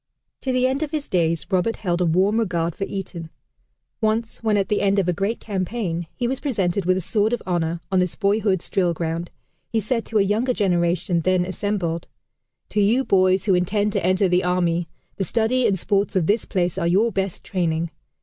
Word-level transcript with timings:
To 0.41 0.51
the 0.51 0.65
end 0.65 0.81
of 0.81 0.89
his 0.89 1.07
days, 1.07 1.45
Roberts 1.51 1.81
held 1.81 2.01
a 2.01 2.07
warm 2.07 2.39
regard 2.39 2.73
for 2.73 2.85
Eton. 2.85 3.29
Once 4.01 4.41
when 4.41 4.57
at 4.57 4.67
the 4.67 4.81
end 4.81 4.97
of 4.97 5.07
a 5.07 5.13
great 5.13 5.39
campaign, 5.39 6.07
he 6.15 6.27
was 6.27 6.39
presented 6.39 6.85
with 6.85 6.97
a 6.97 7.01
sword 7.01 7.33
of 7.33 7.43
honor, 7.45 7.81
on 7.91 7.99
this 7.99 8.15
boyhood's 8.15 8.67
drill 8.71 8.95
ground, 8.95 9.29
he 9.71 9.79
said 9.79 10.03
to 10.07 10.17
a 10.17 10.23
younger 10.23 10.53
generation 10.53 11.19
then 11.19 11.45
assembled: 11.45 12.07
"To 12.69 12.81
you 12.81 13.03
boys 13.05 13.45
who 13.45 13.53
intend 13.53 13.91
to 13.93 14.03
enter 14.03 14.27
the 14.27 14.43
army, 14.43 14.87
the 15.17 15.23
studies 15.23 15.67
and 15.67 15.77
sports 15.77 16.15
of 16.15 16.25
this 16.25 16.45
place 16.45 16.79
are 16.79 16.87
your 16.87 17.11
best 17.11 17.43
training. 17.43 17.91